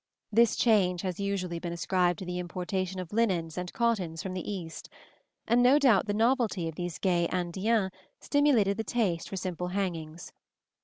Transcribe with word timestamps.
This 0.31 0.55
change 0.55 1.03
has 1.03 1.19
usually 1.19 1.59
been 1.59 1.73
ascribed 1.73 2.17
to 2.17 2.25
the 2.25 2.39
importation 2.39 2.99
of 2.99 3.13
linens 3.13 3.55
and 3.55 3.71
cottons 3.71 4.23
from 4.23 4.33
the 4.33 4.51
East; 4.51 4.89
and 5.47 5.61
no 5.61 5.77
doubt 5.77 6.07
the 6.07 6.13
novelty 6.15 6.67
of 6.67 6.73
these 6.73 6.97
gay 6.97 7.27
indiennes 7.31 7.91
stimulated 8.19 8.77
the 8.77 8.83
taste 8.83 9.29
for 9.29 9.37
simple 9.37 9.67
hangings. 9.67 10.33